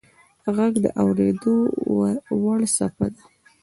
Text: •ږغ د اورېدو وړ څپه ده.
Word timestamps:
•ږغ 0.53 0.57
د 0.83 0.85
اورېدو 1.01 1.55
وړ 2.43 2.59
څپه 2.75 3.07
ده. 3.13 3.21